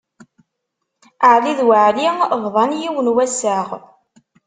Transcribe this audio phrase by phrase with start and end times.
[1.31, 2.05] Ɛli d Weɛli
[2.43, 3.67] bḍan yiwen wassaɣ.